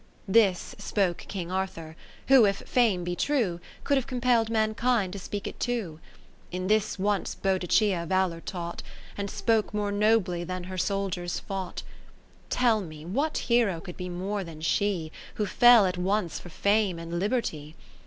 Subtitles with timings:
[0.27, 1.95] This spoke King Arthur,
[2.27, 5.99] who, if Fame be true, Could have compell'd mankind to speak it too.
[6.51, 8.81] In this once Boadicca^ valour taught,
[9.15, 11.83] And spoke more nobly than her soldiers fought:
[12.49, 15.11] Tell me what hero could be more than she.
[15.35, 17.75] Who fell at once for Fame and Liberty